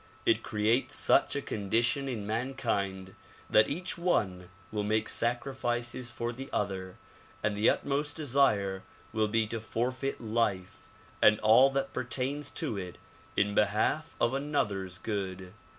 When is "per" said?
11.93-12.03